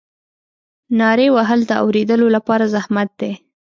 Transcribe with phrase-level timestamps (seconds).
[0.99, 3.31] نارې وهل د اورېدلو لپاره زحمت دی.